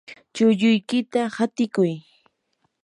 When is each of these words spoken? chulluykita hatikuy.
chulluykita 0.33 1.21
hatikuy. 1.35 1.93